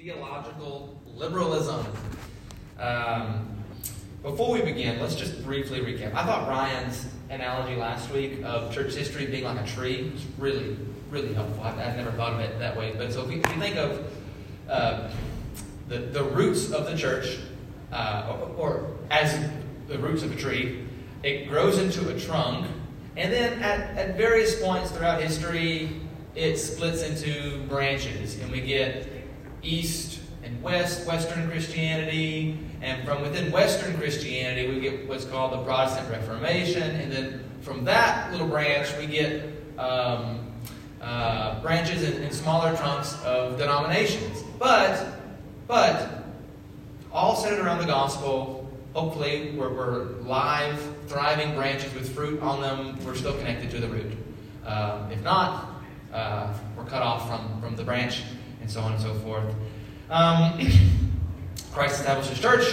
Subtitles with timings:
[0.00, 1.84] theological liberalism.
[2.78, 3.46] Um,
[4.22, 6.14] before we begin, let's just briefly recap.
[6.14, 10.78] I thought Ryan's analogy last week of church history being like a tree was really,
[11.10, 11.62] really helpful.
[11.62, 12.94] I, would never thought of it that way.
[12.96, 14.10] But so if you, if think of
[14.70, 15.10] uh,
[15.88, 17.38] the, the roots of the church,
[17.92, 19.38] uh, or, or as
[19.86, 20.82] the roots of a tree,
[21.22, 22.66] it grows into a trunk,
[23.18, 25.90] and then at, at various points throughout history,
[26.34, 29.09] it splits into branches, and we get
[29.62, 35.62] East and West, Western Christianity, and from within Western Christianity, we get what's called the
[35.62, 39.44] Protestant Reformation, and then from that little branch, we get
[39.78, 40.50] um,
[41.00, 44.42] uh, branches and, and smaller trunks of denominations.
[44.58, 45.20] But,
[45.66, 46.24] but,
[47.12, 48.70] all centered around the gospel.
[48.92, 53.04] Hopefully, we're, we're live, thriving branches with fruit on them.
[53.04, 54.12] We're still connected to the root.
[54.64, 58.22] Uh, if not, uh, we're cut off from, from the branch
[58.70, 59.54] and so on and so forth.
[60.10, 60.60] Um,
[61.72, 62.64] Christ established his church.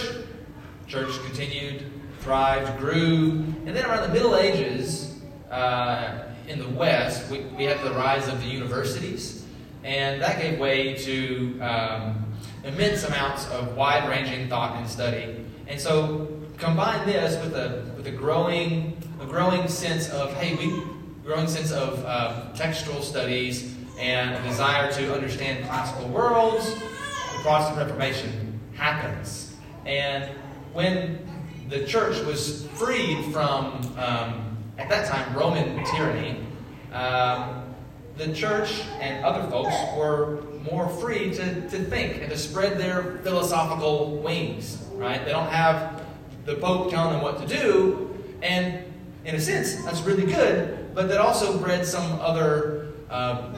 [0.86, 3.44] Church continued, thrived, grew.
[3.66, 8.28] And then around the Middle Ages, uh, in the West, we, we had the rise
[8.28, 9.44] of the universities.
[9.82, 12.24] And that gave way to um,
[12.64, 15.44] immense amounts of wide ranging thought and study.
[15.66, 20.80] And so combine this with a, with a growing, a growing sense of, hey, we,
[21.24, 27.78] growing sense of uh, textual studies and a desire to understand classical worlds, the Protestant
[27.78, 29.56] Reformation happens.
[29.84, 30.30] And
[30.72, 31.18] when
[31.68, 36.40] the church was freed from, um, at that time, Roman tyranny,
[36.92, 37.74] um,
[38.16, 43.18] the church and other folks were more free to, to think and to spread their
[43.22, 45.24] philosophical wings, right?
[45.24, 46.04] They don't have
[46.44, 48.84] the Pope telling them what to do, and
[49.24, 53.52] in a sense, that's really good, but that also bred some other uh,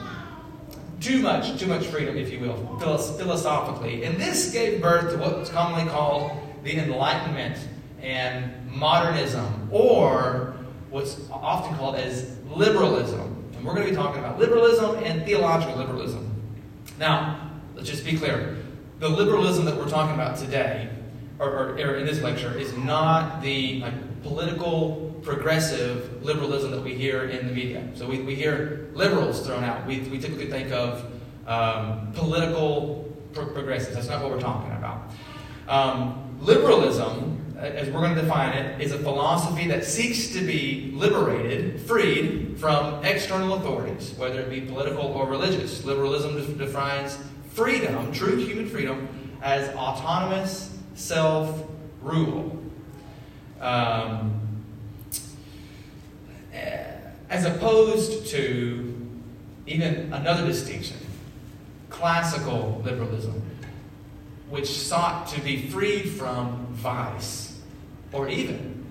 [1.01, 4.05] too much, too much freedom, if you will, philosophically.
[4.05, 6.31] And this gave birth to what's commonly called
[6.63, 7.57] the Enlightenment
[8.01, 10.55] and modernism, or
[10.89, 13.43] what's often called as liberalism.
[13.55, 16.29] And we're going to be talking about liberalism and theological liberalism.
[16.97, 18.57] Now, let's just be clear.
[18.99, 20.89] The liberalism that we're talking about today,
[21.39, 26.95] or, or, or in this lecture, is not the like, political progressive liberalism that we
[26.95, 27.87] hear in the media.
[27.95, 29.85] So we, we hear liberals thrown out.
[29.85, 31.05] We, we typically think of
[31.47, 33.95] um, political pro- progressives.
[33.95, 35.11] That's not what we're talking about.
[35.67, 40.91] Um, liberalism, as we're going to define it, is a philosophy that seeks to be
[40.95, 45.83] liberated, freed from external authorities, whether it be political or religious.
[45.83, 47.17] Liberalism defines
[47.53, 49.07] freedom, true human freedom,
[49.41, 51.67] as autonomous self
[52.01, 52.60] rule.
[53.61, 54.41] Um,
[57.29, 59.09] as opposed to
[59.65, 60.97] even another distinction
[61.89, 63.41] classical liberalism,
[64.49, 67.59] which sought to be freed from vice,
[68.11, 68.83] or even,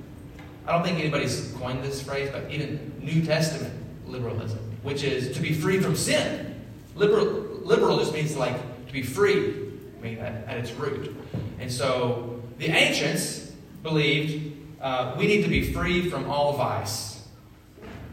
[0.66, 3.74] I don't think anybody's coined this phrase, but even New Testament
[4.06, 6.54] liberalism, which is to be free from sin.
[6.94, 7.26] Liberal,
[7.64, 9.54] liberal just means like to be free,
[9.98, 11.16] I mean, at, at its root.
[11.58, 14.49] And so the ancients believed
[14.80, 17.26] uh, we need to be free from all vice.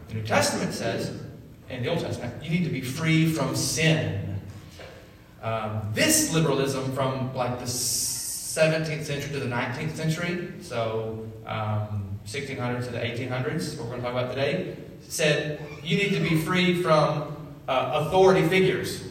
[0.08, 1.16] The New Testament says,
[1.70, 4.40] in the Old Testament, you need to be free from sin.
[5.42, 12.86] Um, this liberalism from like the 17th century to the 19th century, so um, 1600s
[12.86, 16.36] to the 1800s, what we're going to talk about today, said you need to be
[16.40, 17.36] free from
[17.68, 19.04] uh, authority figures,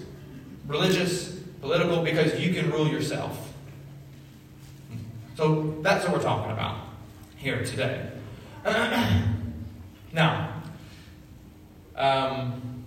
[0.68, 3.54] religious, political, because you can rule yourself.
[5.36, 6.77] So that's what we're talking about
[7.48, 8.06] here today.
[10.12, 10.54] now,
[11.96, 12.84] um,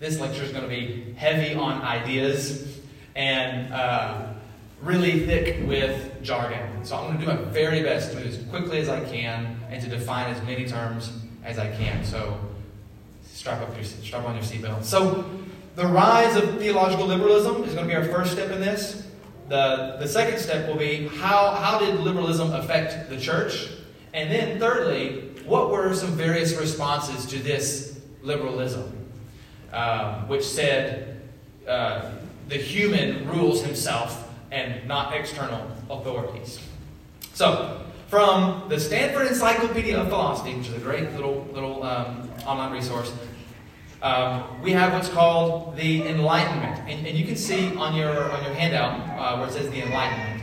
[0.00, 2.80] this lecture is going to be heavy on ideas
[3.14, 4.32] and uh,
[4.80, 6.84] really thick with jargon.
[6.84, 9.56] So I'm going to do my very best to move as quickly as I can
[9.70, 11.12] and to define as many terms
[11.44, 12.04] as I can.
[12.04, 12.36] So
[13.22, 14.82] strap up your strap on your seatbelt.
[14.82, 15.24] So
[15.76, 19.06] the rise of theological liberalism is going to be our first step in this.
[19.48, 23.68] The, the second step will be how, how did liberalism affect the church?
[24.14, 28.92] And then thirdly, what were some various responses to this liberalism,
[29.72, 31.22] um, which said
[31.66, 32.10] uh,
[32.48, 36.60] the human rules himself and not external authorities.
[37.34, 42.72] So, from the Stanford Encyclopedia of Philosophy, which is a great little little um, online
[42.72, 43.10] resource,
[44.02, 48.44] um, we have what's called the Enlightenment, and, and, you can see on your on
[48.44, 50.42] your handout uh, where it says the Enlightenment.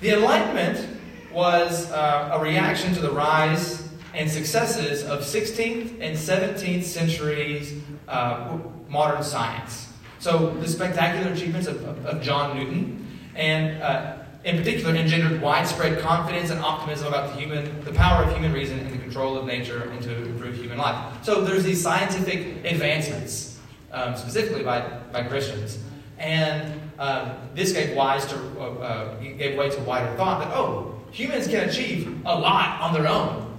[0.00, 0.98] The Enlightenment
[1.32, 8.58] was uh, a reaction to the rise and successes of 16th and 17th centuries uh,
[8.88, 9.92] modern science.
[10.18, 13.06] So the spectacular achievements of, of, of John Newton,
[13.36, 14.17] and uh,
[14.48, 18.78] in particular, engendered widespread confidence and optimism about the human, the power of human reason
[18.78, 21.22] and the control of nature and to improve human life.
[21.22, 23.58] So there's these scientific advancements,
[23.92, 24.80] um, specifically by,
[25.12, 25.78] by Christians,
[26.18, 30.98] and um, this gave wise to uh, uh, gave way to wider thought that oh,
[31.12, 33.54] humans can achieve a lot on their own,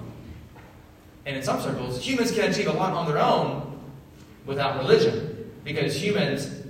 [1.28, 3.80] and in some circles, humans can achieve a lot on their own
[4.48, 6.64] without religion, because humans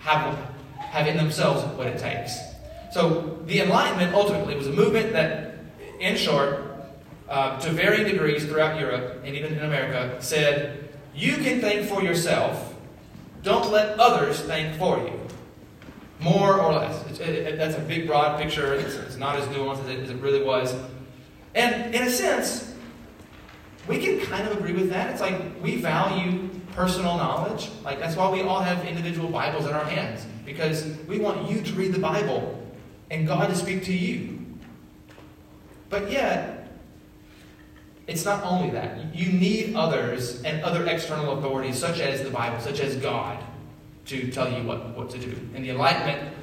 [0.00, 0.38] have
[0.76, 2.47] have in themselves what it takes.
[2.90, 5.54] So the Enlightenment ultimately was a movement that,
[6.00, 6.64] in short,
[7.28, 12.02] uh, to varying degrees throughout Europe and even in America, said, You can think for
[12.02, 12.74] yourself,
[13.42, 15.20] don't let others think for you.
[16.20, 17.20] More or less.
[17.20, 18.74] It, it, that's a big, broad picture.
[18.74, 20.74] It's, it's not as nuanced as it, as it really was.
[21.54, 22.74] And in a sense,
[23.86, 25.10] we can kind of agree with that.
[25.10, 27.70] It's like we value personal knowledge.
[27.84, 31.62] Like that's why we all have individual Bibles in our hands because we want you
[31.62, 32.57] to read the Bible
[33.10, 34.38] and God to speak to you.
[35.90, 36.68] But yet,
[38.06, 39.14] it's not only that.
[39.14, 43.42] You need others and other external authorities, such as the Bible, such as God,
[44.06, 45.36] to tell you what, what to do.
[45.54, 46.34] And the Enlightenment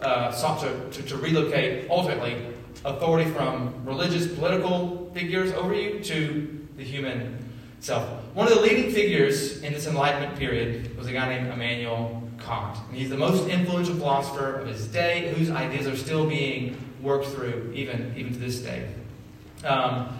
[0.00, 2.36] uh, sought to, to, to relocate, ultimately,
[2.84, 7.38] authority from religious, political figures over you to the human
[7.80, 8.08] self.
[8.34, 12.78] One of the leading figures in this Enlightenment period was a guy named Immanuel Kant.
[12.88, 17.26] And he's the most influential philosopher of his day, whose ideas are still being worked
[17.26, 18.88] through even, even to this day.
[19.64, 20.18] Um,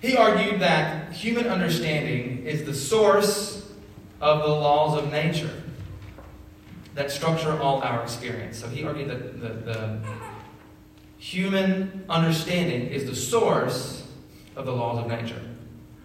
[0.00, 3.72] he argued that human understanding is the source
[4.20, 5.62] of the laws of nature
[6.94, 8.58] that structure all our experience.
[8.58, 10.00] So he argued that the, the
[11.18, 14.06] human understanding is the source
[14.56, 15.40] of the laws of nature.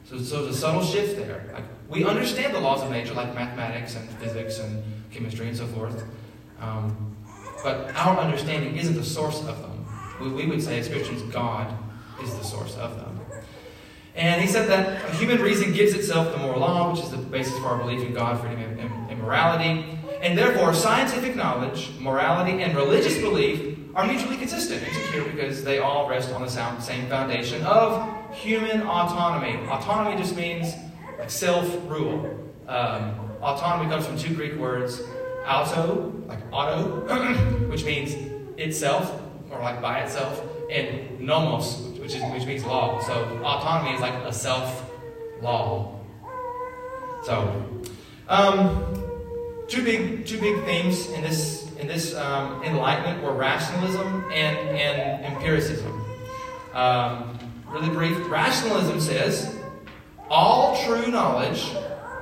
[0.05, 1.51] So, so there's a subtle shift there.
[1.53, 5.67] Like we understand the laws of nature, like mathematics and physics and chemistry and so
[5.67, 6.03] forth.
[6.59, 7.15] Um,
[7.63, 9.85] but our understanding isn't the source of them.
[10.21, 11.73] We, we would say as Christians, God
[12.21, 13.19] is the source of them.
[14.15, 17.57] And he said that human reason gives itself the moral law, which is the basis
[17.59, 19.97] for our belief in God, freedom, and, and, and morality.
[20.21, 25.79] And therefore, scientific knowledge, morality, and religious belief are mutually consistent and secure because they
[25.79, 29.65] all rest on the same foundation of human autonomy.
[29.67, 30.73] Autonomy just means
[31.27, 32.51] self rule.
[32.67, 35.01] Um, autonomy comes from two Greek words
[35.49, 37.01] auto, like auto,
[37.69, 38.13] which means
[38.57, 43.01] itself, or like by itself, and nomos, which, is, which means law.
[43.01, 44.89] So autonomy is like a self
[45.41, 45.99] law.
[47.23, 47.83] So,
[48.27, 48.93] um,
[49.67, 55.25] two big two big themes in this in this um, enlightenment were rationalism and and
[55.25, 56.05] empiricism.
[56.73, 57.37] Um,
[57.67, 58.29] really brief.
[58.29, 59.55] Rationalism says
[60.29, 61.71] all true knowledge,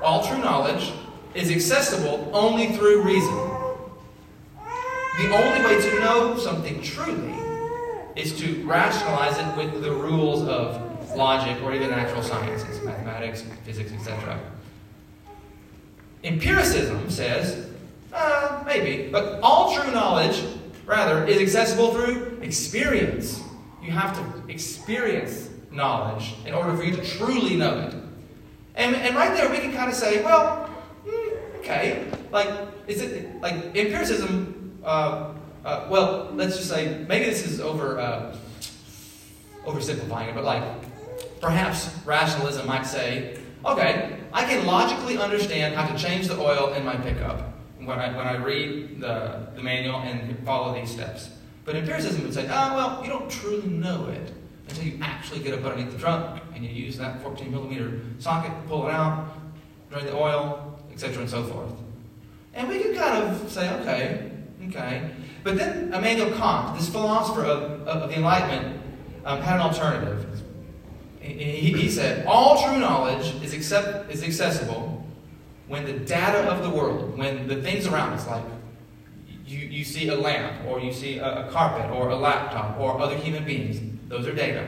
[0.01, 0.93] all true knowledge
[1.37, 3.35] is accessible only through reason.
[5.19, 7.35] The only way to know something truly
[8.15, 13.91] is to rationalize it with the rules of logic or even natural sciences, mathematics, physics,
[13.91, 14.39] etc.
[16.23, 17.69] Empiricism says,
[18.13, 20.43] uh, maybe, but all true knowledge,
[20.85, 23.43] rather, is accessible through experience.
[23.83, 27.93] You have to experience knowledge in order for you to truly know it.
[28.75, 30.66] And, and right there, we can kind of say, well,
[31.67, 32.49] okay, like,
[32.87, 34.79] is it like empiricism?
[34.83, 35.33] Uh,
[35.65, 38.35] uh, well, let's just say maybe this is over uh,
[39.65, 40.63] oversimplifying it, but like
[41.41, 46.85] perhaps rationalism might say, okay, I can logically understand how to change the oil in
[46.85, 51.29] my pickup when I, when I read the, the manual and follow these steps.
[51.65, 54.33] But empiricism would say, oh, well, you don't truly know it
[54.69, 58.51] until you actually get up underneath the trunk and you use that 14 millimeter socket,
[58.67, 59.29] pull it out,
[59.89, 61.73] drain the oil, etc., and so forth.
[62.53, 64.31] And we can kind of say, okay,
[64.67, 65.11] okay.
[65.43, 68.81] But then Immanuel Kant, this philosopher of, of the Enlightenment,
[69.25, 70.23] um, had an alternative.
[71.19, 75.05] He, he, said, all true knowledge is, accept, is accessible
[75.67, 78.43] when the data of the world, when the things around us, like
[79.45, 82.99] you, you see a lamp, or you see a, a carpet, or a laptop, or
[82.99, 84.65] other human beings, those are data.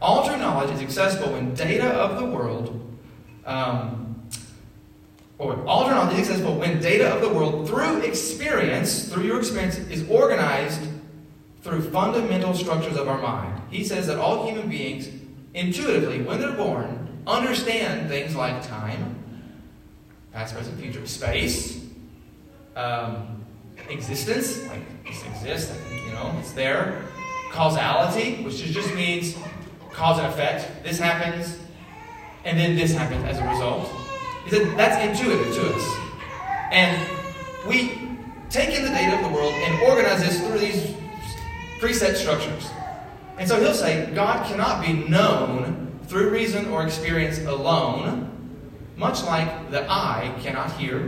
[0.00, 2.98] All true knowledge is accessible when data of the world
[3.46, 4.05] um,
[5.38, 10.08] or alternate is accessible when data of the world through experience, through your experience, is
[10.08, 10.80] organized
[11.62, 13.60] through fundamental structures of our mind.
[13.70, 15.08] He says that all human beings,
[15.52, 19.16] intuitively, when they're born, understand things like time,
[20.32, 21.84] past, present, future, space,
[22.76, 23.44] um,
[23.90, 27.02] existence, like this exists, you know, it's there.
[27.50, 29.36] Causality, which just means
[29.92, 30.84] cause and effect.
[30.84, 31.58] This happens,
[32.44, 34.05] and then this happens as a result.
[34.46, 35.96] He said that's intuitive to us.
[36.70, 37.08] And
[37.66, 38.08] we
[38.48, 40.94] take in the data of the world and organize this through these
[41.80, 42.70] preset structures.
[43.38, 48.30] And so he'll say, God cannot be known through reason or experience alone,
[48.96, 51.00] much like the eye cannot hear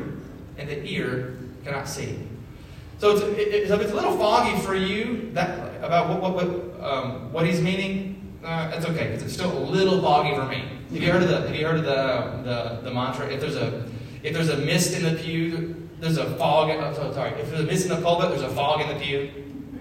[0.58, 2.18] and the ear cannot see.
[2.98, 6.84] So it's, it, so it's a little foggy for you that, about what, what, what,
[6.84, 8.16] um, what he's meaning.
[8.44, 10.77] Uh, it's okay because it's still a little foggy for me.
[10.90, 13.28] Have you heard of the Have you heard of the, the, the mantra?
[13.28, 13.86] If there's a
[14.22, 16.70] if there's a mist in the pew, there's a fog.
[16.70, 19.30] Oh, sorry, if there's a mist in the pulpit, there's a fog in the pew.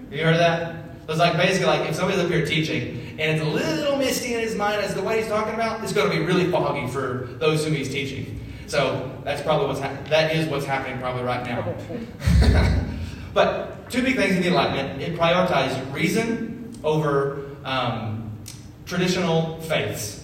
[0.04, 0.84] Have you heard of that?
[1.08, 4.40] It's like basically like if somebody's up here teaching and it's a little misty in
[4.40, 7.28] his mind as to what he's talking about, it's going to be really foggy for
[7.38, 8.38] those whom he's teaching.
[8.66, 11.74] So that's probably what's ha- that is what's happening probably right now.
[13.34, 18.38] but two big things in the Enlightenment: it prioritized reason over um,
[18.84, 20.17] traditional faiths,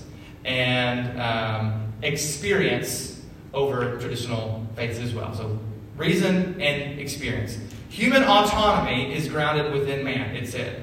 [0.45, 3.23] and um, experience
[3.53, 5.35] over traditional faiths as well.
[5.35, 5.59] So
[5.97, 7.59] reason and experience.
[7.89, 10.83] Human autonomy is grounded within man, it said.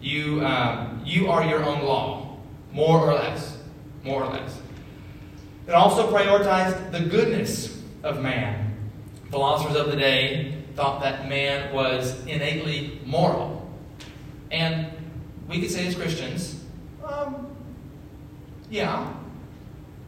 [0.00, 2.36] You, um, you are your own law,
[2.72, 3.58] more or less.
[4.02, 4.60] More or less.
[5.66, 8.76] It also prioritized the goodness of man.
[9.30, 13.70] Philosophers of the day thought that man was innately moral.
[14.50, 14.86] And
[15.48, 16.64] we could say as Christians,
[17.04, 17.47] um,
[18.70, 19.12] yeah,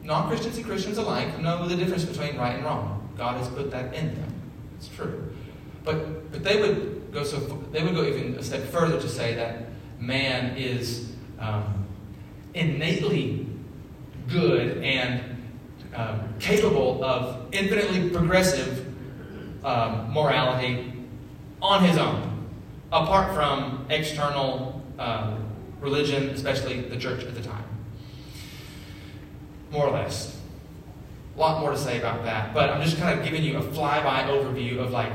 [0.02, 3.08] non Christians and Christians alike know the difference between right and wrong.
[3.16, 4.34] God has put that in them.
[4.76, 5.32] It's true.
[5.84, 7.38] But, but they would go so
[7.72, 9.66] they would go even a step further to say that
[9.98, 11.86] man is um,
[12.54, 13.46] innately
[14.28, 15.22] good and
[15.94, 18.86] um, capable of infinitely progressive
[19.64, 20.92] um, morality
[21.60, 22.48] on his own,
[22.92, 25.44] apart from external um,
[25.80, 27.59] religion, especially the church at the time.
[29.70, 30.38] More or less.
[31.36, 33.62] A lot more to say about that, but I'm just kind of giving you a
[33.62, 35.12] flyby overview of like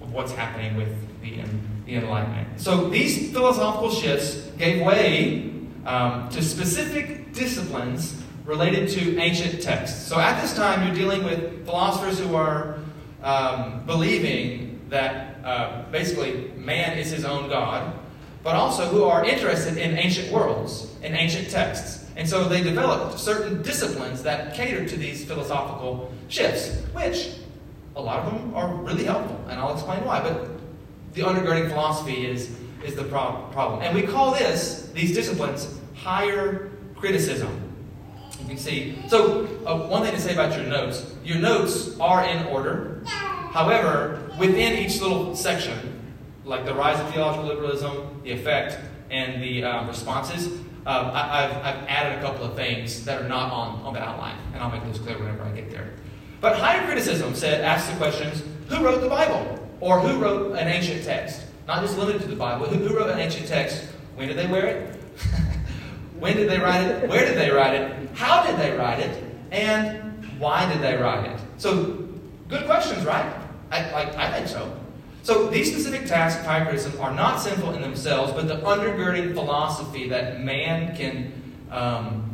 [0.00, 1.42] of what's happening with the,
[1.86, 2.60] the Enlightenment.
[2.60, 5.50] So these philosophical shifts gave way
[5.86, 10.06] um, to specific disciplines related to ancient texts.
[10.06, 12.78] So at this time, you're dealing with philosophers who are
[13.22, 17.98] um, believing that uh, basically man is his own God,
[18.42, 22.03] but also who are interested in ancient worlds, and ancient texts.
[22.16, 27.30] And so they developed certain disciplines that cater to these philosophical shifts, which
[27.96, 30.20] a lot of them are really helpful, and I'll explain why.
[30.20, 30.48] But
[31.14, 33.82] the undergirding philosophy is, is the pro- problem.
[33.82, 37.60] And we call this, these disciplines, higher criticism.
[38.40, 38.98] You can see.
[39.08, 43.00] So, uh, one thing to say about your notes your notes are in order.
[43.06, 46.12] However, within each little section,
[46.44, 48.78] like the rise of theological liberalism, the effect,
[49.10, 50.50] and the uh, responses,
[50.86, 54.02] uh, I, have I've added a couple of things that are not on, on the
[54.02, 55.94] outline, and I'll make those clear whenever I get there.
[56.40, 59.58] But higher criticism said, asks the questions who wrote the Bible?
[59.80, 61.42] Or who wrote an ancient text?
[61.66, 62.66] Not just limited to the Bible.
[62.66, 63.84] Who, who wrote an ancient text?
[64.14, 65.00] When did they wear it?
[66.18, 67.08] when did they write it?
[67.08, 68.10] Where did they write it?
[68.14, 69.24] How did they write it?
[69.50, 71.40] And why did they write it?
[71.58, 72.08] So,
[72.48, 73.34] good questions, right?
[73.70, 74.74] I, like, I think so.
[75.24, 79.32] So, these specific tasks of higher criticism are not sinful in themselves, but the undergirding
[79.32, 81.32] philosophy that man can
[81.70, 82.30] um,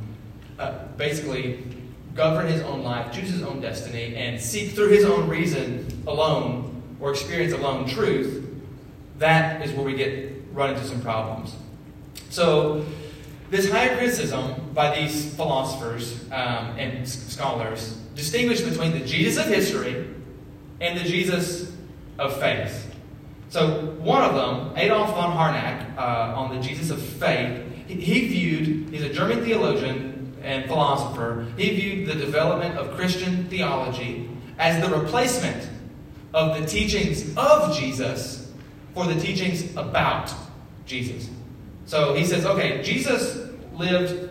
[0.58, 1.62] uh, basically
[2.16, 6.82] govern his own life, choose his own destiny, and seek through his own reason alone
[6.98, 8.44] or experience alone truth,
[9.18, 11.54] that is where we get run into some problems.
[12.28, 12.84] So,
[13.50, 20.12] this higher criticism by these philosophers um, and scholars distinguish between the Jesus of history
[20.80, 21.69] and the Jesus
[22.20, 22.94] of faith.
[23.48, 28.90] So, one of them, Adolf von Harnack, uh, on the Jesus of faith, he viewed,
[28.90, 34.96] he's a German theologian, and philosopher, he viewed the development of Christian theology as the
[34.96, 35.68] replacement
[36.32, 38.52] of the teachings of Jesus
[38.94, 40.32] for the teachings about
[40.86, 41.28] Jesus.
[41.86, 44.30] So he says, okay, Jesus lived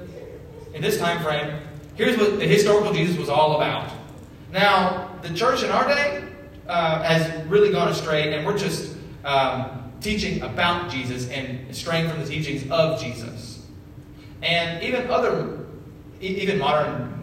[0.73, 1.59] in this time frame.
[1.95, 3.91] Here's what the historical Jesus was all about.
[4.51, 6.28] Now, the church in our day
[6.69, 8.95] uh, has really gone astray, and we're just
[9.25, 13.65] um, teaching about Jesus and straying from the teachings of Jesus.
[14.41, 15.59] And even other
[16.21, 17.15] even modern,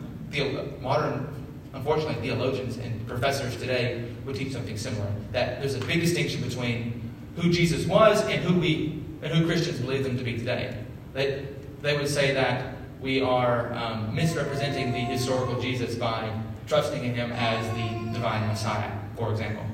[0.80, 1.28] modern,
[1.74, 5.06] unfortunately, theologians and professors today would teach something similar.
[5.32, 7.02] That there's a big distinction between
[7.36, 10.76] who Jesus was and who we and who Christians believe him to be today.
[11.14, 11.46] They,
[11.82, 16.30] they would say that we are um, misrepresenting the historical Jesus by
[16.66, 19.64] trusting in him as the divine Messiah, for example.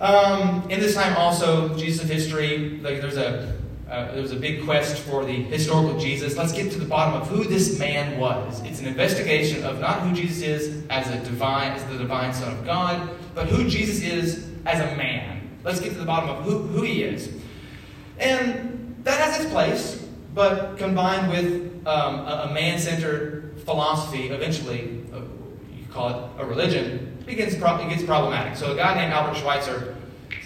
[0.00, 3.56] Um, in this time, also, Jesus of history, like there's a
[3.88, 6.36] uh, there was a big quest for the historical Jesus.
[6.36, 8.60] Let's get to the bottom of who this man was.
[8.64, 12.52] It's an investigation of not who Jesus is as a divine, as the divine Son
[12.52, 15.48] of God, but who Jesus is as a man.
[15.62, 17.32] Let's get to the bottom of who, who he is.
[18.18, 25.20] And that has its place, but combined with um, a, a man-centered philosophy, eventually, uh,
[25.72, 28.56] you call it a religion, it gets, it gets problematic.
[28.56, 29.96] So a guy named Albert Schweitzer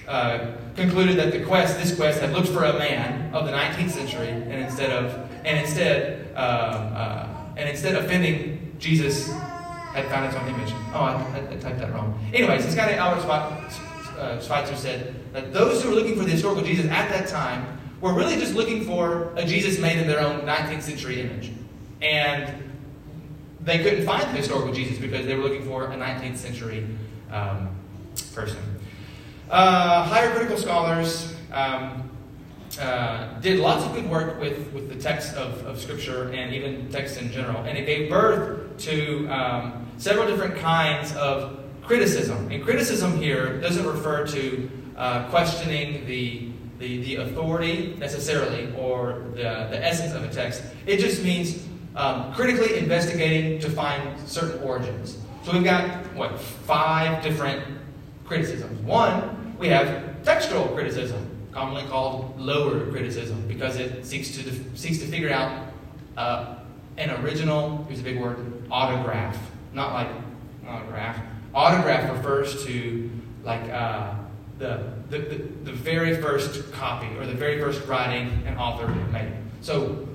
[0.09, 3.91] uh, concluded that the quest, this quest, had looked for a man of the 19th
[3.91, 9.31] century, and instead of, and instead, uh, uh, and instead offending Jesus,
[9.93, 10.73] had found its own image.
[10.95, 12.19] Oh, I, I, I typed that wrong.
[12.33, 13.29] Anyways, this guy named Albert
[14.19, 17.79] uh, Schweitzer said that those who were looking for the historical Jesus at that time
[18.01, 21.51] were really just looking for a Jesus made in their own 19th century image,
[22.01, 22.70] and
[23.63, 26.87] they couldn't find the historical Jesus because they were looking for a 19th century
[27.31, 27.69] um,
[28.35, 28.59] person.
[29.51, 32.09] Uh, higher critical scholars um,
[32.81, 36.89] uh, did lots of good work with, with the text of, of Scripture and even
[36.91, 42.51] texts in general, and it gave birth to um, several different kinds of criticism.
[42.51, 46.49] And criticism here doesn't refer to uh, questioning the,
[46.79, 50.63] the, the, authority necessarily or the, the essence of a text.
[50.87, 55.19] It just means um, critically investigating to find certain origins.
[55.45, 57.63] So we've got, what, five different
[58.25, 58.79] criticisms.
[58.83, 64.43] One we have textual criticism, commonly called lower criticism, because it seeks to,
[64.75, 65.67] seeks to figure out
[66.17, 66.57] uh,
[66.97, 69.39] an original, here's a big word, autograph.
[69.75, 70.09] Not like
[70.67, 71.19] autograph.
[71.55, 73.11] Autograph refers to
[73.45, 74.15] like uh,
[74.59, 79.33] the, the, the, the very first copy or the very first writing an author made.
[79.61, 80.09] So,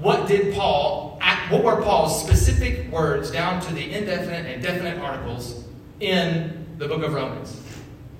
[0.00, 5.64] what did Paul, what were Paul's specific words down to the indefinite and definite articles
[6.00, 7.60] in the book of Romans?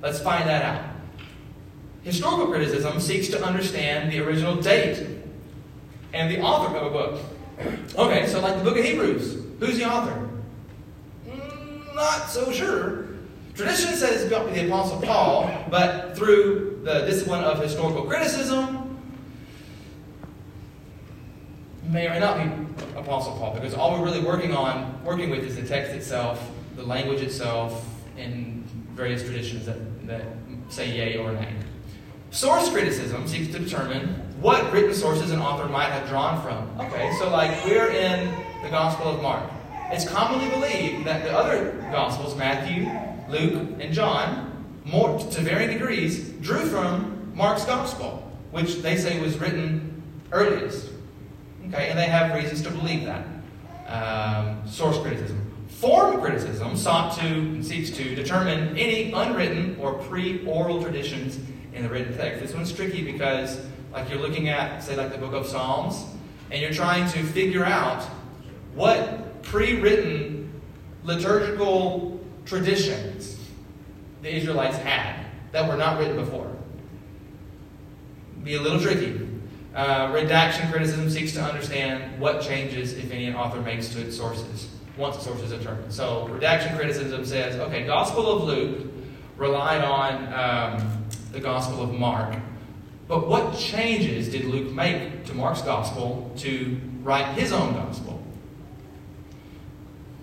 [0.02, 0.84] Let's find that out.
[2.02, 5.06] Historical criticism seeks to understand the original date
[6.12, 7.20] and the author of a book.
[7.96, 10.28] Okay, so like the book of Hebrews, who's the author?
[11.28, 13.06] Mm, not so sure.
[13.54, 18.87] Tradition says it's the Apostle Paul, but through the discipline of historical criticism,
[21.88, 25.40] may or may not be Apostle Paul, because all we're really working on, working with
[25.40, 30.22] is the text itself, the language itself, and various traditions that, that
[30.68, 31.54] say yay or nay.
[32.30, 34.08] Source criticism seeks to determine
[34.40, 36.86] what written sources an author might have drawn from.
[36.86, 38.26] Okay, so like we're in
[38.62, 39.50] the Gospel of Mark.
[39.90, 42.90] It's commonly believed that the other Gospels, Matthew,
[43.30, 49.38] Luke, and John, more to varying degrees, drew from Mark's Gospel, which they say was
[49.38, 50.87] written earliest.
[51.68, 53.26] Okay, and they have reasons to believe that.
[53.86, 55.44] Um, source criticism.
[55.68, 61.38] Form criticism sought to and seeks to determine any unwritten or pre-oral traditions
[61.74, 62.40] in the written text.
[62.40, 66.04] This one's tricky because, like, you're looking at, say, like the book of Psalms,
[66.50, 68.02] and you're trying to figure out
[68.74, 70.50] what pre-written
[71.04, 73.38] liturgical traditions
[74.22, 76.50] the Israelites had that were not written before.
[78.42, 79.27] Be a little tricky.
[79.78, 84.16] Uh, redaction criticism seeks to understand what changes, if any, an author makes to its
[84.16, 85.92] sources once the source is determined.
[85.92, 88.88] So redaction criticism says, okay, Gospel of Luke
[89.36, 92.34] relied on um, the Gospel of Mark.
[93.06, 98.20] But what changes did Luke make to Mark's Gospel to write his own Gospel?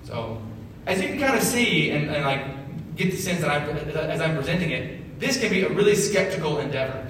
[0.04, 0.42] So,
[0.86, 4.20] as you can kind of see and, and like get the sense that I'm, as
[4.20, 7.08] I'm presenting it, this can be a really skeptical endeavor.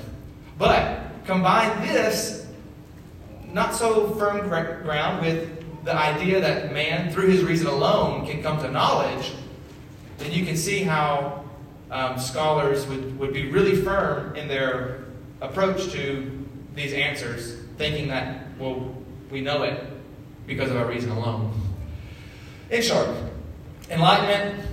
[0.59, 2.47] But combine this
[3.51, 8.59] not so firm ground with the idea that man, through his reason alone, can come
[8.59, 9.33] to knowledge,
[10.17, 11.45] then you can see how
[11.91, 15.05] um, scholars would, would be really firm in their
[15.41, 18.95] approach to these answers, thinking that, well,
[19.31, 19.83] we know it
[20.47, 21.53] because of our reason alone.
[22.69, 23.07] In short,
[23.89, 24.67] Enlightenment,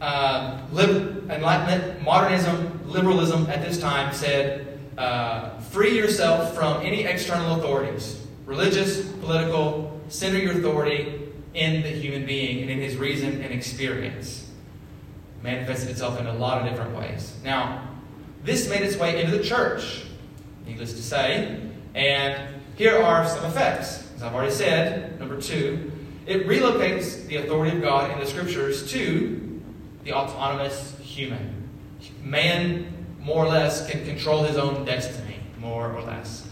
[0.00, 7.56] uh, lib- Enlightenment, modernism, liberalism at this time said, uh, free yourself from any external
[7.56, 11.20] authorities, religious, political, center your authority
[11.54, 14.48] in the human being and in his reason and experience.
[15.42, 17.36] Manifested itself in a lot of different ways.
[17.42, 17.88] Now,
[18.44, 20.04] this made its way into the church,
[20.64, 21.60] needless to say,
[21.92, 24.08] and here are some effects.
[24.14, 25.90] As I've already said, number two,
[26.24, 29.60] it relocates the authority of God in the scriptures to
[30.04, 31.68] the autonomous human.
[32.22, 32.86] Man,
[33.18, 35.23] more or less, can control his own destiny,
[35.64, 36.46] more or less.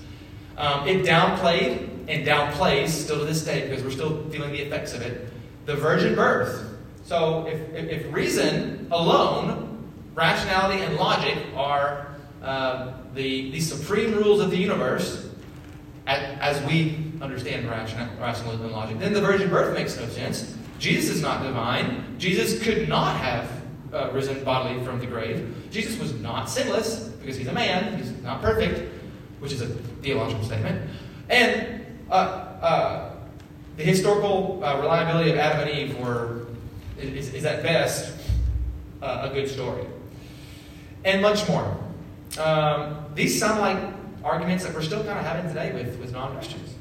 [0.57, 4.95] Um, it downplayed and downplays, still to this day, because we're still feeling the effects
[4.95, 5.29] of it,
[5.67, 6.77] the virgin birth.
[7.05, 14.41] So if, if, if reason alone, rationality and logic are uh, the, the supreme rules
[14.41, 15.29] of the universe
[16.07, 20.57] as, as we understand rationalism and logic, then the virgin birth makes no sense.
[20.79, 22.17] Jesus is not divine.
[22.19, 23.49] Jesus could not have
[23.93, 25.69] uh, risen bodily from the grave.
[25.71, 28.91] Jesus was not sinless because he's a man, he's not perfect,
[29.43, 30.89] which is a theological statement.
[31.29, 33.13] And uh, uh,
[33.77, 36.47] the historical uh, reliability of Adam and Eve were,
[36.97, 38.15] is, is at best
[39.03, 39.85] uh, a good story.
[41.05, 41.77] And much more.
[42.39, 43.79] Um, these sound like
[44.25, 46.75] arguments that we're still kind of having today with, with non Christians.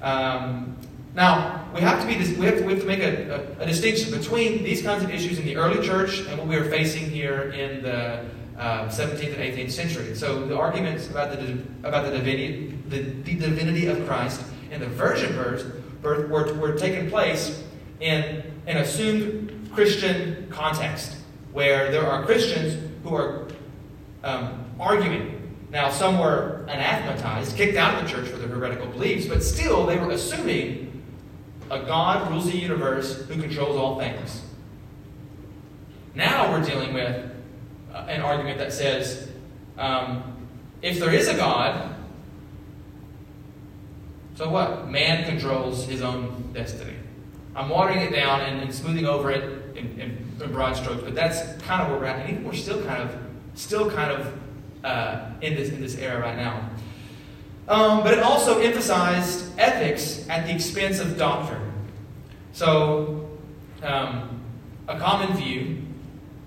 [0.00, 0.76] Um,
[1.14, 3.66] now, we have to, be, we have to, we have to make a, a, a,
[3.66, 7.10] distinction between these kinds of issues in the early church and what we are facing
[7.10, 8.24] here in the
[8.58, 10.14] uh, 17th and 18th century.
[10.14, 14.86] So, the arguments about the, about the divinity, the, the divinity of Christ and the
[14.86, 17.62] virgin birth, birth were, were taking place
[18.00, 21.16] in an assumed Christian context
[21.52, 23.48] where there are Christians who are
[24.24, 25.36] um, arguing
[25.70, 29.84] now, some were anathematized, kicked out of the church for their heretical beliefs, but still
[29.84, 31.02] they were assuming
[31.70, 34.42] a God rules the universe who controls all things.
[36.14, 37.30] Now we're dealing with
[37.96, 39.28] uh, an argument that says
[39.78, 40.36] um,
[40.82, 41.94] if there is a God,
[44.34, 44.88] so what?
[44.88, 46.92] Man controls his own destiny.
[47.54, 51.14] I'm watering it down and, and smoothing over it in, in, in, broad strokes, but
[51.14, 52.28] that's kind of where we're at.
[52.28, 53.18] And we're still kind of,
[53.54, 54.38] still kind of
[54.84, 56.68] uh, in this in this era right now.
[57.66, 61.72] Um, but it also emphasized ethics at the expense of doctrine.
[62.52, 63.38] So,
[63.82, 64.42] um,
[64.86, 65.85] a common view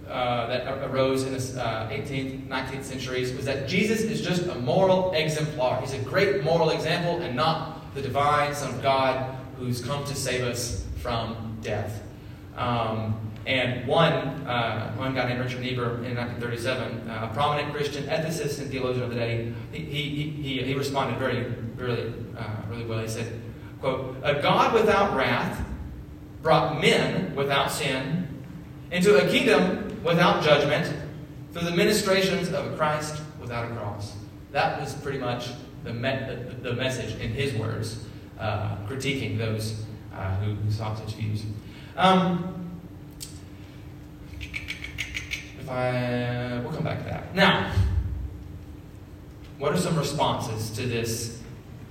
[0.10, 4.56] uh, that arose in the uh, 18th, 19th centuries was that Jesus is just a
[4.56, 5.80] moral exemplar.
[5.82, 10.16] He's a great moral example and not the divine Son of God who's come to
[10.16, 12.04] save us from death.
[12.56, 14.14] Um, and one,
[14.48, 19.04] uh, one guy named Richard Niebuhr in 1937, uh, a prominent Christian ethicist and theologian
[19.04, 21.46] of the day, he, he, he, he responded very,
[21.76, 23.00] really, uh, really well.
[23.00, 23.42] He said,
[23.80, 25.66] quote, A God without wrath
[26.42, 28.28] brought men without sin
[28.92, 30.96] into a kingdom without judgment
[31.52, 34.16] through the ministrations of Christ without a cross.
[34.52, 35.50] That was pretty much
[35.84, 38.06] the, me- the, message in his words,
[38.40, 39.84] uh, critiquing those
[40.14, 41.44] uh, who, sought such views.
[41.96, 42.56] Um,
[45.68, 47.36] I, we'll come back to that.
[47.36, 47.72] Now,
[49.60, 51.42] what are some responses to this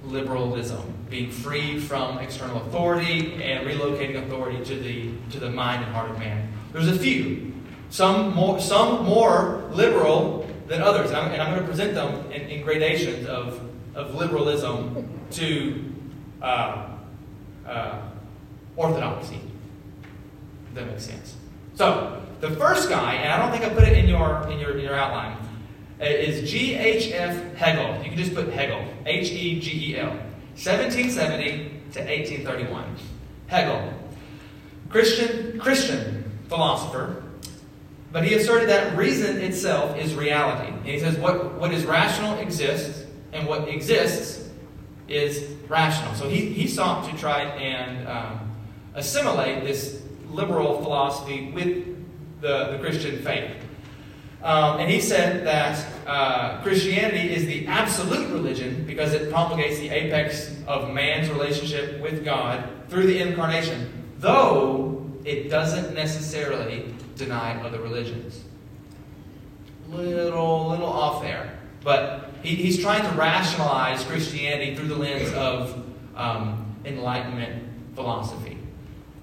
[0.04, 5.92] liberalism, being freed from external authority and relocating authority to the to the mind and
[5.92, 6.52] heart of man?
[6.72, 7.54] There's a few,
[7.90, 12.30] some more some more liberal than others, and I'm, and I'm going to present them
[12.30, 13.60] in, in, gradations of
[13.94, 15.92] of liberalism to
[16.42, 16.88] uh,
[17.66, 18.00] uh,
[18.76, 19.40] orthodoxy.
[20.68, 21.36] If that makes sense.
[21.74, 24.76] So, the first guy, and I don't think I put it in your in your,
[24.76, 25.36] in your outline,
[26.00, 27.54] uh, is G.H.F.
[27.54, 28.02] Hegel.
[28.04, 31.58] You can just put Hegel, H E G E L, 1770
[31.92, 32.96] to 1831.
[33.46, 33.94] Hegel,
[34.90, 37.22] Christian Christian philosopher,
[38.12, 40.68] but he asserted that reason itself is reality.
[40.68, 44.48] And he says what, what is rational exists, and what exists
[45.08, 46.14] is rational.
[46.14, 48.56] So he, he sought to try and um,
[48.94, 51.96] assimilate this liberal philosophy with
[52.40, 53.50] the, the Christian faith.
[54.42, 59.90] Um, and he said that uh, Christianity is the absolute religion because it promulgates the
[59.90, 67.80] apex of man's relationship with God through the incarnation, though it doesn't necessarily deny other
[67.80, 68.44] religions.
[69.88, 71.58] Little, little off there.
[71.82, 75.84] But he, he's trying to rationalize Christianity through the lens of
[76.16, 78.58] um, Enlightenment philosophy.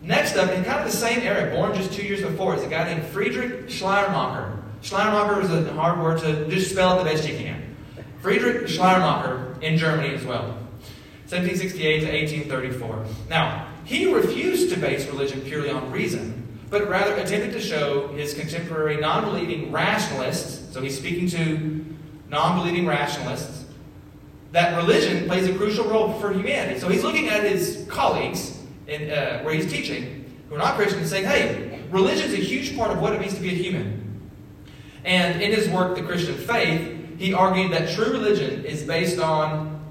[0.01, 2.67] Next up, in kind of the same era, born just two years before, is a
[2.67, 4.63] guy named Friedrich Schleiermacher.
[4.81, 7.75] Schleiermacher is a hard word to just spell it the best you can.
[8.21, 10.57] Friedrich Schleiermacher in Germany as well.
[11.27, 13.05] 1768 to 1834.
[13.29, 18.33] Now, he refused to base religion purely on reason, but rather attempted to show his
[18.33, 21.85] contemporary non believing rationalists, so he's speaking to
[22.29, 23.65] non believing rationalists,
[24.51, 26.79] that religion plays a crucial role for humanity.
[26.79, 31.09] So he's looking at his colleagues in, uh, where he's teaching, who are not Christians,
[31.09, 34.21] saying, hey, religion is a huge part of what it means to be a human.
[35.03, 39.81] And in his work, The Christian Faith, he argued that true religion is based on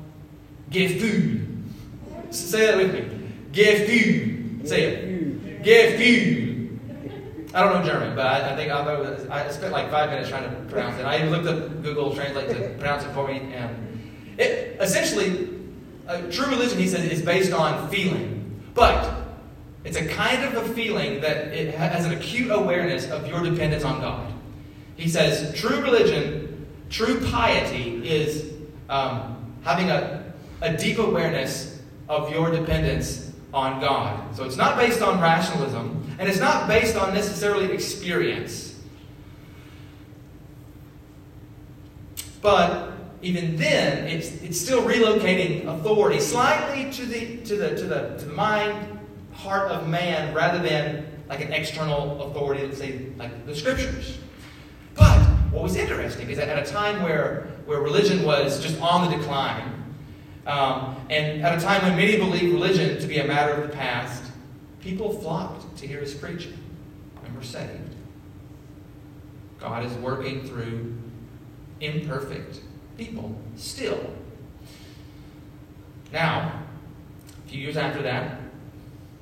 [0.70, 1.62] Gefühl.
[2.30, 3.30] Say that with me.
[3.52, 4.66] Gefühl.
[4.66, 5.62] Say it.
[5.62, 6.43] Gefühl.
[7.54, 10.50] I don't know German, but I, I think I, I spent like five minutes trying
[10.50, 11.04] to pronounce it.
[11.04, 15.48] I looked up Google Translate to pronounce it for me, and it essentially,
[16.32, 18.60] true religion, he says, is based on feeling.
[18.74, 19.22] But
[19.84, 23.84] it's a kind of a feeling that it has an acute awareness of your dependence
[23.84, 24.32] on God.
[24.96, 28.52] He says, true religion, true piety is
[28.88, 34.34] um, having a, a deep awareness of your dependence on God.
[34.34, 38.80] So it's not based on rationalism, and it's not based on necessarily experience.
[42.40, 48.16] But even then, it's, it's still relocating authority slightly to the, to, the, to, the,
[48.18, 48.98] to the mind,
[49.32, 54.18] heart of man, rather than like an external authority, let's say like the scriptures.
[54.94, 59.10] But what was interesting is that at a time where, where religion was just on
[59.10, 59.70] the decline,
[60.46, 63.74] um, and at a time when many believed religion to be a matter of the
[63.74, 64.23] past,
[64.84, 66.56] people flocked to hear his preaching
[67.24, 67.94] and were saved.
[69.58, 70.94] God is working through
[71.80, 72.60] imperfect
[72.98, 73.98] people still.
[76.12, 76.62] Now,
[77.44, 78.40] a few years after that,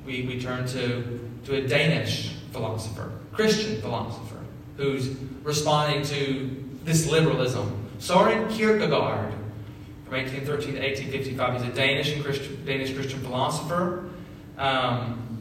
[0.05, 4.40] we, we turn to, to a Danish philosopher, Christian philosopher,
[4.77, 5.11] who's
[5.44, 7.88] responding to this liberalism.
[8.01, 9.33] Soren Kierkegaard,
[10.05, 14.11] from 1813 to 1855, he's a Danish and Christian, Danish Christian philosopher.
[14.59, 15.32] Um,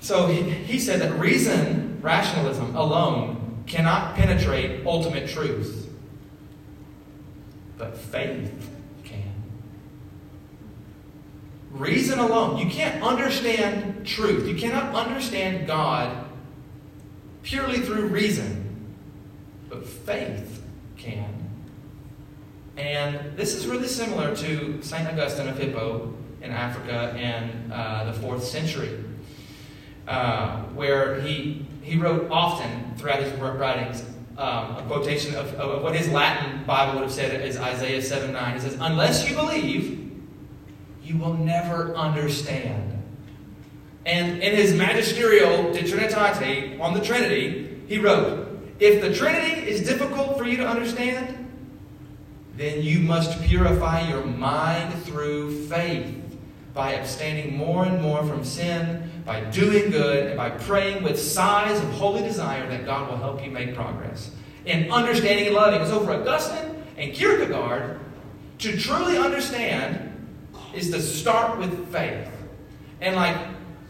[0.00, 5.88] so he, said that reason, rationalism alone, cannot penetrate ultimate truth
[7.78, 8.70] but faith
[9.04, 9.32] can.
[11.70, 12.58] Reason alone.
[12.58, 14.48] You can't understand truth.
[14.48, 16.26] You cannot understand God
[17.42, 18.94] purely through reason,
[19.70, 20.62] but faith
[20.96, 21.32] can.
[22.76, 25.08] And this is really similar to St.
[25.08, 29.04] Augustine of Hippo in Africa in uh, the fourth century,
[30.08, 34.04] uh, where he, he wrote often throughout his writings
[34.38, 38.32] um, a quotation of, of, what his Latin Bible would have said is Isaiah 7
[38.32, 38.56] 9.
[38.56, 40.12] It says, Unless you believe,
[41.02, 43.02] you will never understand.
[44.06, 49.86] And in his magisterial De Trinitate on the Trinity, he wrote, If the Trinity is
[49.86, 51.34] difficult for you to understand,
[52.56, 56.14] then you must purify your mind through faith
[56.74, 61.78] by abstaining more and more from sin, by doing good, and by praying with sighs
[61.78, 64.30] of holy desire that God will help you make progress
[64.64, 65.86] in understanding and loving.
[65.86, 68.00] So for Augustine and Kierkegaard,
[68.60, 70.26] to truly understand
[70.74, 72.26] is to start with faith.
[73.02, 73.36] And like,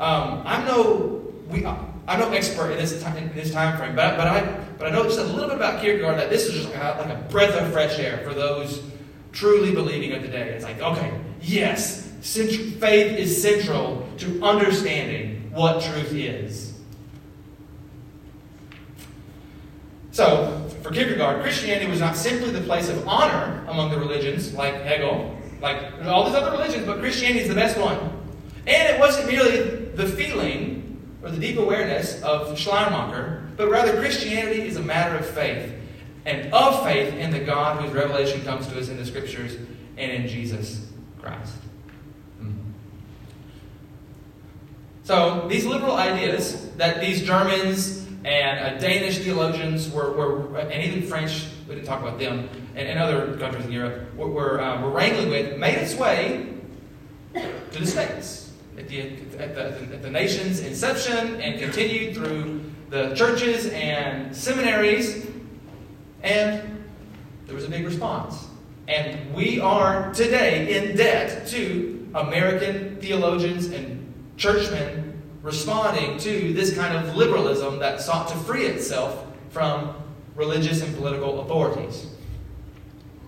[0.01, 4.17] um, I'm no we I'm no expert in this time in this time frame, but
[4.17, 4.41] but I
[4.77, 7.01] but I know just a little bit about Kierkegaard that this is just like a,
[7.01, 8.83] like a breath of fresh air for those
[9.31, 10.49] truly believing of the day.
[10.49, 16.75] It's like, okay, yes, faith is central to understanding what truth is.
[20.11, 24.75] So, for Kierkegaard, Christianity was not simply the place of honor among the religions, like
[24.83, 27.99] Hegel, like all these other religions, but Christianity is the best one.
[28.67, 34.63] And it wasn't merely the feeling or the deep awareness of Schleiermacher, but rather Christianity
[34.63, 35.73] is a matter of faith,
[36.25, 39.57] and of faith in the God whose revelation comes to us in the Scriptures
[39.97, 40.87] and in Jesus
[41.21, 41.55] Christ.
[45.09, 51.09] So these liberal ideas that these Germans and uh, Danish theologians were, were, and even
[51.09, 54.83] French, we didn't talk about them, and, and other countries in Europe, were, were, uh,
[54.83, 56.53] were wrangling with, made its way
[57.33, 59.01] to the States at the,
[59.39, 65.27] at the, at the nation's inception and continued through the churches and seminaries,
[66.23, 66.85] and
[67.47, 68.47] there was a big response.
[68.89, 73.98] And we are today in debt to American theologians and
[74.39, 79.95] churchmen responding to this kind of liberalism that sought to free itself from
[80.35, 82.07] religious and political authorities.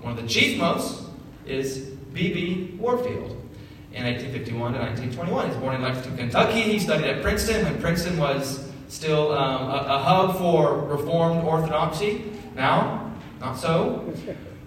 [0.00, 1.02] One of the chief most
[1.46, 1.78] is
[2.14, 2.76] B.B.
[2.78, 3.36] Warfield.
[3.92, 6.62] In 1851 to 1921, he's born in Lexington, Kentucky.
[6.62, 12.24] He studied at Princeton when Princeton was still um, a, a hub for Reformed orthodoxy.
[12.54, 14.14] Now, not so.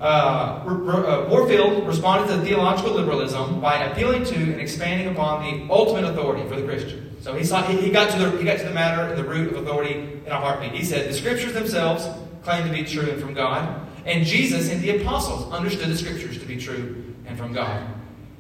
[0.04, 6.04] Uh, uh, Warfield responded to theological liberalism by appealing to and expanding upon the ultimate
[6.04, 7.16] authority for the Christian.
[7.22, 9.24] So he, saw, he, he, got to the, he got to the matter and the
[9.24, 9.94] root of authority
[10.26, 10.74] in a heartbeat.
[10.74, 12.06] He said, The scriptures themselves
[12.44, 16.38] claim to be true and from God, and Jesus and the apostles understood the scriptures
[16.38, 17.88] to be true and from God.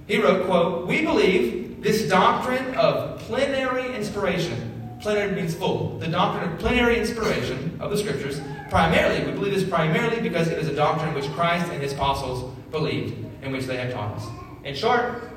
[0.05, 4.97] He wrote, quote, We believe this doctrine of plenary inspiration.
[4.99, 5.97] Plenary means full.
[5.99, 8.41] The doctrine of plenary inspiration of the scriptures
[8.73, 12.51] Primarily, we believe this primarily because it is a doctrine which Christ and his apostles
[12.71, 14.25] believed and which they have taught us.
[14.63, 15.29] In short,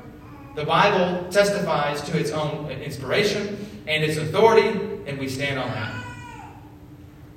[0.55, 4.69] the Bible testifies to its own inspiration and its authority,
[5.05, 6.03] and we stand on that.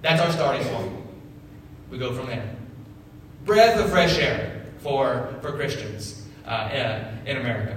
[0.00, 0.90] That's our starting point.
[1.90, 2.48] We go from there.
[3.44, 6.70] Breath of fresh air for, for Christians uh,
[7.26, 7.76] in America.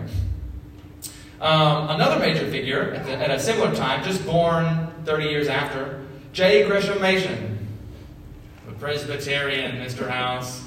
[1.41, 6.05] Um, another major figure at, the, at a similar time, just born 30 years after,
[6.31, 6.65] J.
[6.65, 7.52] Gresham Machen
[8.83, 10.09] Presbyterian, Mr.
[10.09, 10.61] House.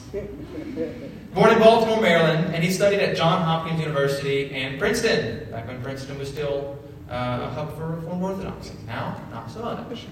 [1.34, 5.82] Born in Baltimore, Maryland, and he studied at Johns Hopkins University and Princeton, back when
[5.82, 6.78] Princeton was still
[7.10, 8.72] uh, a hub for Reformed Orthodoxy.
[8.86, 10.06] Now, not so much.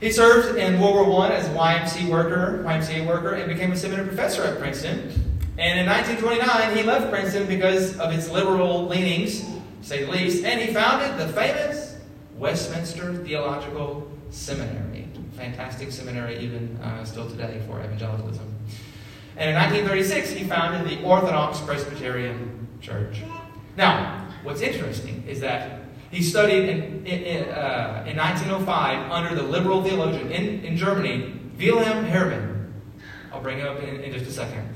[0.00, 3.76] He served in World War I as a YMCA worker, YMCA worker and became a
[3.76, 5.10] seminary professor at Princeton.
[5.56, 9.46] And in 1929, he left Princeton because of its liberal leanings,
[9.80, 11.96] say the least, and he founded the famous
[12.36, 14.93] Westminster Theological Seminary.
[15.36, 18.54] Fantastic seminary, even uh, still today, for evangelicalism.
[19.36, 23.22] And in 1936, he founded the Orthodox Presbyterian Church.
[23.76, 29.82] Now, what's interesting is that he studied in, in, uh, in 1905 under the liberal
[29.82, 32.72] theologian in, in Germany, Wilhelm Herrmann.
[33.32, 34.68] I'll bring him up in, in just a second.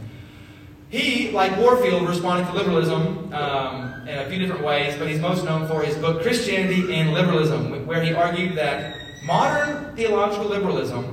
[0.91, 5.45] He, like Warfield, responded to liberalism um, in a few different ways, but he's most
[5.45, 8.97] known for his book Christianity and Liberalism, where he argued that
[9.29, 11.05] modern theological liberalism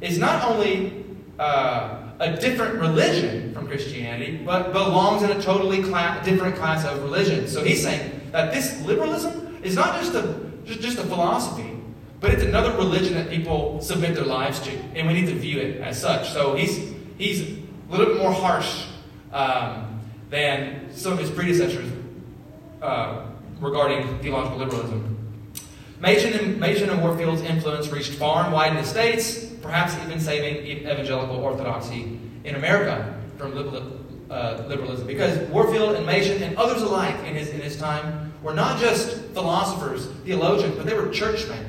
[0.00, 1.04] is not only
[1.38, 5.82] uh, a different religion from Christianity, but belongs in a totally
[6.24, 7.46] different class of religion.
[7.46, 11.78] So he's saying that this liberalism is not just a, just, just a philosophy,
[12.20, 15.58] but it's another religion that people submit their lives to, and we need to view
[15.60, 16.30] it as such.
[16.30, 18.86] So he's, he's a little bit more harsh
[19.32, 21.90] um, than some of his predecessors
[22.80, 23.26] uh,
[23.60, 25.21] regarding theological liberalism.
[26.02, 30.18] Machen and, Machen and Warfield's influence reached far and wide in the States, perhaps even
[30.18, 33.56] saving evangelical orthodoxy in America from
[34.28, 35.06] uh, liberalism.
[35.06, 39.16] Because Warfield and Machen and others alike in his, in his time were not just
[39.26, 41.64] philosophers, theologians, but they were churchmen,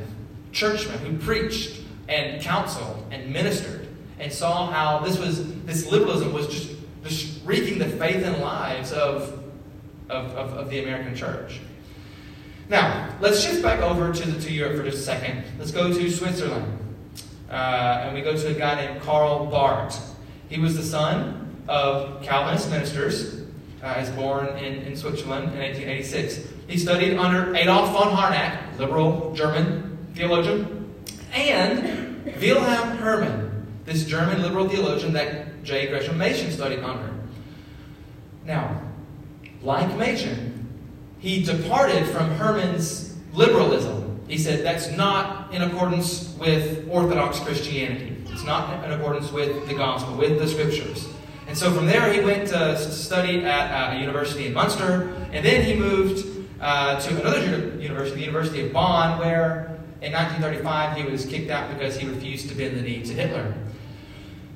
[0.51, 6.47] churchmen who preached and counseled and ministered and saw how this was this liberalism was
[6.47, 6.71] just,
[7.03, 9.43] just wreaking the faith and lives of,
[10.09, 11.59] of, of, of the American church.
[12.69, 15.43] Now, let's shift back over to, the, to Europe for just a second.
[15.59, 16.79] Let's go to Switzerland.
[17.49, 20.15] Uh, and we go to a guy named Karl Barth.
[20.49, 23.41] He was the son of Calvinist ministers.
[23.81, 26.47] Uh, he was born in, in Switzerland in 1886.
[26.67, 30.93] He studied under Adolf von Harnack, liberal German theologian,
[31.33, 35.87] and Wilhelm Herrmann, this German liberal theologian that J.
[35.87, 37.13] Gresham Machen studied under.
[38.45, 38.81] Now,
[39.61, 40.52] like Machen,
[41.23, 44.19] he departed from Herrmann's liberalism.
[44.27, 48.17] He said that's not in accordance with Orthodox Christianity.
[48.27, 51.07] It's not in accordance with the gospel, with the scriptures.
[51.47, 55.63] And so from there, he went to study at a university in Munster, and then
[55.63, 56.27] he moved
[56.59, 57.39] uh, to another
[57.79, 62.49] university, the University of Bonn, where in 1935 he was kicked out because he refused
[62.49, 63.53] to bend the knee to Hitler.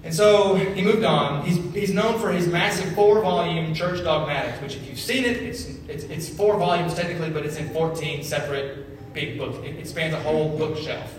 [0.07, 1.43] And so he moved on.
[1.43, 5.35] He's, he's known for his massive four volume Church Dogmatics, which, if you've seen it,
[5.35, 9.57] it's, it's, it's four volumes technically, but it's in 14 separate big books.
[9.65, 11.13] It, it spans a whole bookshelf.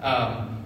[0.00, 0.64] Um,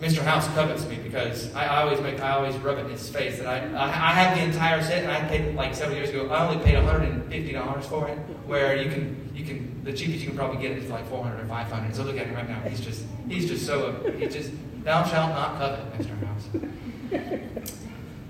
[0.00, 0.24] Mr.
[0.24, 3.38] House covets me because I, I, always make I always rub it in his face
[3.38, 6.26] that I, I, I have the entire set and I paid like several years ago
[6.28, 10.38] I only paid $150 for it where you can you can the cheapest you can
[10.38, 12.80] probably get it is like 400 or 500 so look at him right now he's
[12.80, 14.50] just he's just so he's just
[14.84, 16.16] thou shalt not covet Mr.
[16.26, 16.48] House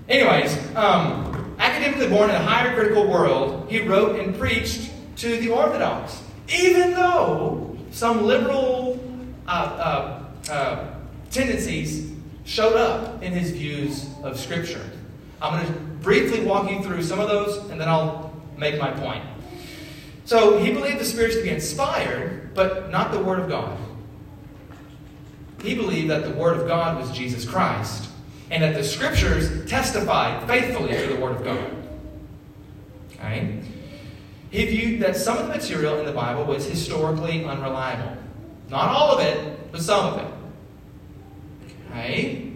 [0.09, 5.49] anyways um, academically born in a higher critical world he wrote and preached to the
[5.49, 8.99] Orthodox even though some liberal
[9.47, 10.93] uh, uh, uh,
[11.29, 12.11] tendencies
[12.45, 14.83] showed up in his views of Scripture.
[15.41, 18.91] I'm going to briefly walk you through some of those, and then I'll make my
[18.91, 19.23] point.
[20.25, 23.77] So, he believed the Spirit to be inspired, but not the Word of God.
[25.63, 28.09] He believed that the Word of God was Jesus Christ,
[28.49, 31.71] and that the Scriptures testified faithfully to the Word of God.
[33.13, 33.59] Okay?
[34.49, 38.17] He viewed that some of the material in the Bible was historically unreliable.
[38.69, 40.27] Not all of it, but some of it.
[41.91, 42.47] Right?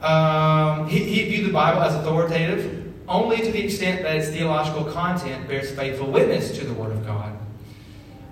[0.00, 4.84] Um, he, he viewed the Bible as authoritative only to the extent that its theological
[4.84, 7.36] content bears faithful witness to the Word of God.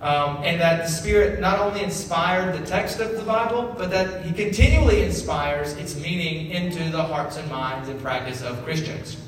[0.03, 4.25] Um, and that the Spirit not only inspired the text of the Bible, but that
[4.25, 9.19] He continually inspires its meaning into the hearts and minds and practice of Christians.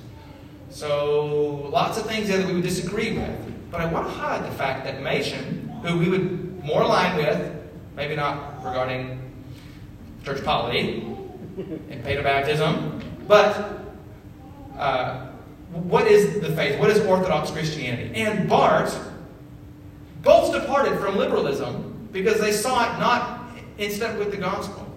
[0.71, 3.71] So, lots of things there that we would disagree with.
[3.71, 7.55] But I want to highlight the fact that Machen, who we would more align with,
[7.95, 9.21] maybe not regarding
[10.25, 11.07] church polity
[11.91, 13.83] and baptism, but
[14.79, 15.27] uh,
[15.73, 16.79] what is the faith?
[16.79, 18.15] What is Orthodox Christianity?
[18.21, 19.12] And Barth
[20.91, 24.89] from liberalism because they saw it not in step with the gospel.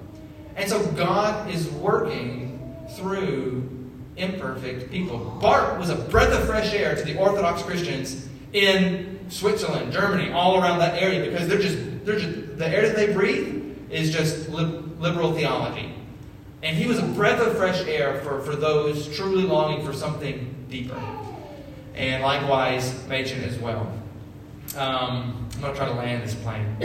[0.55, 3.69] And so God is working through
[4.17, 5.37] imperfect people.
[5.41, 10.61] Barth was a breath of fresh air to the Orthodox Christians in Switzerland, Germany, all
[10.61, 14.49] around that area because they're just, they're just the air that they breathe is just
[14.49, 15.93] liberal theology.
[16.63, 20.65] And he was a breath of fresh air for, for those truly longing for something
[20.69, 20.99] deeper.
[21.93, 23.91] And likewise, Machen as well.
[24.75, 26.75] Um, I'm going to try to land this plane.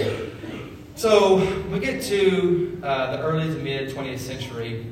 [0.95, 1.37] So
[1.71, 4.87] we get to uh, the early to mid 20th century.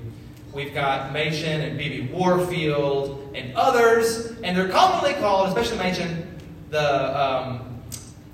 [0.53, 2.13] We've got Machen and B.B.
[2.13, 6.41] Warfield and others, and they're commonly called, especially Machen,
[6.71, 7.83] the um,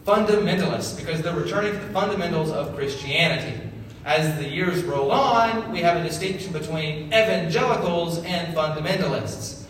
[0.06, 3.60] fundamentalists, because they're returning to the fundamentals of Christianity.
[4.04, 9.63] As the years roll on, we have a distinction between evangelicals and fundamentalists.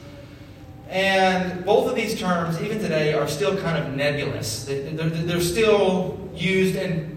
[0.89, 4.65] And both of these terms, even today, are still kind of nebulous.
[4.67, 7.15] They're still used in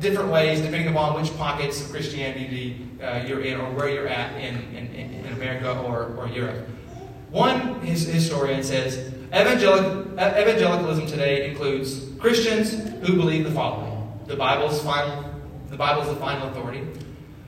[0.00, 4.34] different ways depending upon which pockets of Christianity uh, you're in or where you're at
[4.40, 4.56] in,
[5.32, 6.68] America or, Europe.
[7.30, 12.72] One historian says evangelic, evangelicalism today includes Christians
[13.06, 13.96] who believe the following
[14.26, 15.30] the Bible's final
[15.70, 16.86] the Bible is the final authority.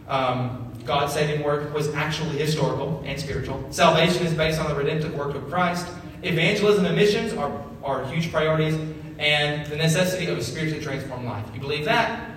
[0.08, 3.64] Um, God's saving work was actually historical and spiritual.
[3.70, 5.87] Salvation is based on the redemptive work of Christ.
[6.22, 8.74] Evangelism and missions are, are huge priorities,
[9.18, 11.45] and the necessity of a spiritually transformed life.
[11.55, 12.30] You believe that?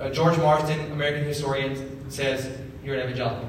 [0.00, 2.50] Uh, George Marsden, American historian, says
[2.84, 3.48] you're an evangelical.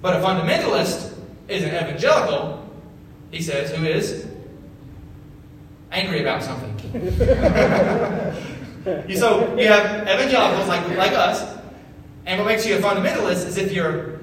[0.00, 1.18] But a fundamentalist
[1.48, 2.68] is an evangelical,
[3.30, 4.26] he says, who is
[5.90, 6.76] angry about something.
[9.16, 11.55] so you have evangelicals like, like us,
[12.26, 14.20] and what makes you a fundamentalist is if you're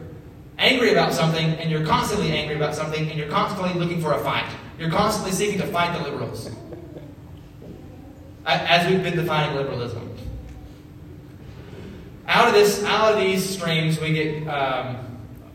[0.57, 4.19] angry about something and you're constantly angry about something and you're constantly looking for a
[4.19, 4.49] fight.
[4.77, 6.49] You're constantly seeking to fight the liberals.
[8.45, 10.09] As we've been defining liberalism.
[12.27, 14.97] Out of this, out of these streams, we get um,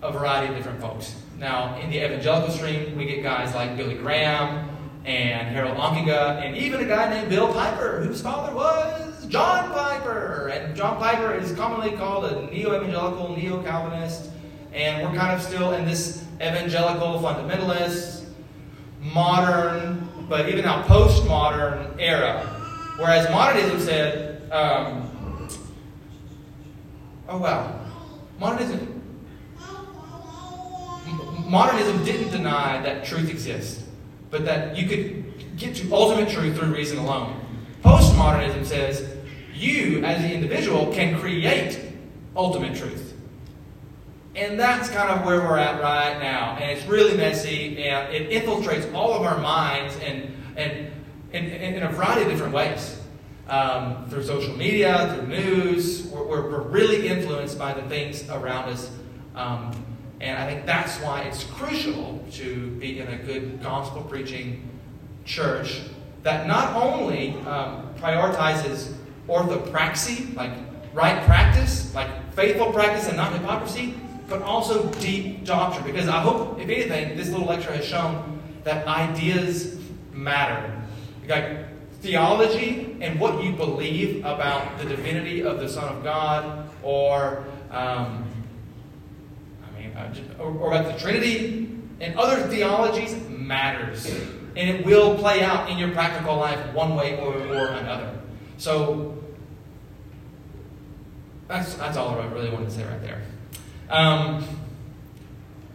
[0.03, 1.15] a variety of different folks.
[1.39, 4.69] Now, in the evangelical stream, we get guys like Billy Graham,
[5.09, 10.49] and Harold Ockenga, and even a guy named Bill Piper, whose father was John Piper.
[10.49, 14.31] And John Piper is commonly called a neo evangelical, neo Calvinist,
[14.73, 18.25] and we're kind of still in this evangelical fundamentalist,
[19.01, 22.43] modern, but even now postmodern era.
[22.99, 25.49] Whereas modernism said, um,
[27.29, 27.81] oh wow,
[28.39, 28.95] modernism.
[31.47, 33.89] Modernism didn't deny that truth exists
[34.31, 37.41] but that you could get to ultimate truth through reason alone.
[37.83, 39.17] Postmodernism says
[39.59, 41.81] you, as the individual, can create
[42.37, 43.15] ultimate truth.
[44.35, 46.57] And that's kind of where we're at right now.
[46.61, 50.93] And it's really messy, and it infiltrates all of our minds and, and,
[51.33, 53.01] and, and in a variety of different ways.
[53.49, 58.91] Um, through social media, through news, we're, we're, really influenced by the things around us.
[59.35, 59.73] Um,
[60.21, 64.69] and I think that's why it's crucial to be in a good gospel preaching
[65.25, 65.81] church
[66.25, 68.93] that not only um, prioritizes
[69.29, 70.53] orthopraxy, like
[70.93, 73.95] right practice, like faithful practice and not hypocrisy,
[74.29, 75.85] but also deep doctrine.
[75.85, 79.79] Because I hope, if anything, this little lecture has shown that ideas
[80.13, 80.75] matter.
[81.27, 81.67] Like
[82.01, 88.25] theology and what you believe about the divinity of the Son of God or um,
[89.97, 94.07] uh, or, or about the Trinity and other theologies matters.
[94.57, 98.19] And it will play out in your practical life one way or, or another.
[98.59, 99.18] So
[101.49, 103.23] that's, that's all I really wanted to say right there.
[103.91, 104.45] Um,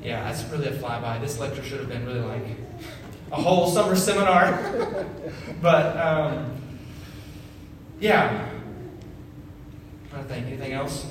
[0.01, 1.19] yeah, that's really a flyby.
[1.19, 2.45] This lecture should have been really like
[3.31, 4.75] a whole summer seminar.
[5.61, 6.55] but um,
[7.99, 8.49] yeah.
[10.09, 10.47] Trying to think.
[10.47, 11.07] Anything else?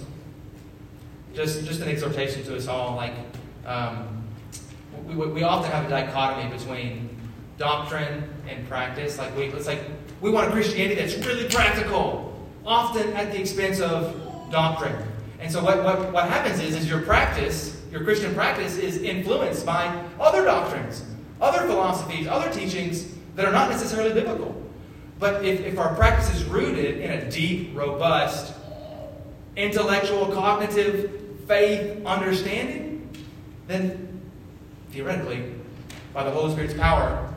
[1.34, 2.96] just, just an exhortation to us all.
[2.96, 3.14] Like,
[3.66, 4.24] um,
[5.06, 7.16] we, we often have a dichotomy between
[7.58, 9.18] doctrine and practice.
[9.18, 9.80] Like, we, it's like
[10.20, 14.21] we want a Christianity that's really practical, often at the expense of
[14.52, 14.96] doctrine.
[15.40, 19.66] And so, what, what, what happens is, is your practice, your Christian practice, is influenced
[19.66, 19.86] by
[20.20, 21.04] other doctrines,
[21.40, 24.54] other philosophies, other teachings that are not necessarily biblical.
[25.18, 28.54] But if, if our practice is rooted in a deep, robust,
[29.56, 31.10] intellectual, cognitive
[31.48, 33.10] faith, understanding,
[33.66, 34.20] then
[34.90, 35.54] theoretically,
[36.12, 37.28] by the Holy Spirit's power,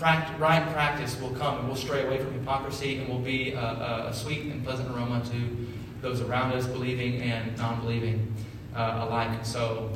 [0.00, 4.12] right practice will come and we'll stray away from hypocrisy and will be a, a
[4.12, 5.66] sweet and pleasant aroma to
[6.04, 8.32] those around us, believing and non believing
[8.76, 9.44] uh, alike.
[9.44, 9.90] So,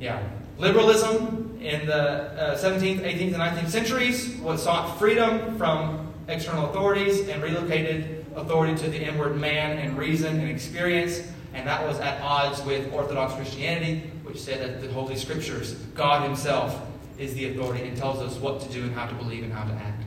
[0.00, 0.26] yeah.
[0.58, 7.28] Liberalism in the uh, 17th, 18th, and 19th centuries was sought freedom from external authorities
[7.28, 11.22] and relocated authority to the inward man and reason and experience,
[11.54, 16.22] and that was at odds with Orthodox Christianity, which said that the Holy Scriptures, God
[16.24, 16.80] Himself,
[17.18, 19.64] is the authority and tells us what to do and how to believe and how
[19.64, 20.02] to act.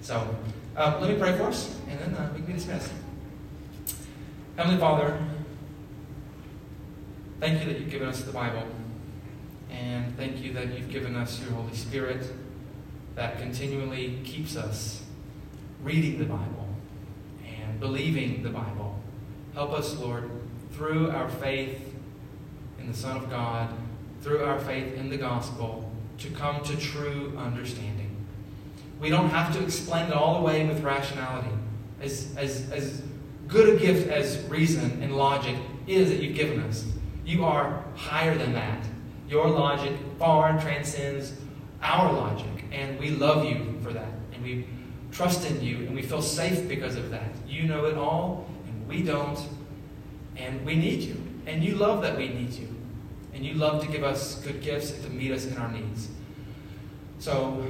[0.00, 0.34] So,
[0.76, 2.90] uh, let me pray for us, and then uh, we can be dismissed.
[4.56, 5.18] Heavenly Father,
[7.40, 8.62] thank you that you've given us the Bible.
[9.68, 12.24] And thank you that you've given us your Holy Spirit
[13.16, 15.02] that continually keeps us
[15.82, 16.68] reading the Bible
[17.44, 19.00] and believing the Bible.
[19.54, 20.30] Help us, Lord,
[20.70, 21.92] through our faith
[22.78, 23.70] in the Son of God,
[24.22, 28.24] through our faith in the gospel, to come to true understanding.
[29.00, 31.50] We don't have to explain it all away with rationality.
[32.00, 33.02] As, as, as
[33.48, 36.84] good a gift as reason and logic is that you've given us,
[37.24, 38.84] you are higher than that.
[39.28, 41.32] Your logic far transcends
[41.82, 44.08] our logic, and we love you for that.
[44.32, 44.66] And we
[45.12, 47.30] trust in you, and we feel safe because of that.
[47.46, 49.38] You know it all, and we don't,
[50.36, 51.16] and we need you.
[51.46, 52.68] And you love that we need you.
[53.32, 56.08] And you love to give us good gifts and to meet us in our needs.
[57.18, 57.66] So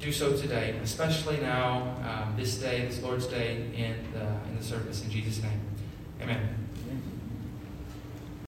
[0.00, 5.04] do so today, especially now, um, this day, this Lord's Day, in the, in service.
[5.04, 5.60] In Jesus' name.
[6.20, 6.61] Amen.